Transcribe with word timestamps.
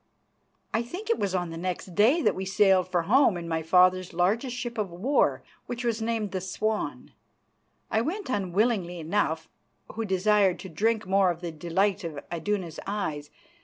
I 0.73 0.81
think 0.81 1.11
it 1.11 1.19
was 1.19 1.35
on 1.35 1.51
the 1.51 1.59
next 1.59 1.93
day 1.93 2.23
that 2.23 2.33
we 2.33 2.43
sailed 2.43 2.87
for 2.87 3.03
home 3.03 3.37
in 3.37 3.47
my 3.47 3.61
father's 3.61 4.13
largest 4.15 4.55
ship 4.57 4.79
of 4.79 4.89
war, 4.89 5.43
which 5.67 5.85
was 5.85 6.01
named 6.01 6.31
the 6.31 6.41
Swan. 6.41 7.11
I 7.91 8.01
went 8.01 8.27
unwillingly 8.27 8.97
enough, 8.99 9.47
who 9.93 10.03
desired 10.05 10.57
to 10.61 10.69
drink 10.69 11.05
more 11.05 11.29
of 11.29 11.41
the 11.41 11.51
delight 11.51 12.03
of 12.03 12.17
Iduna's 12.31 12.79
eyes. 12.87 13.29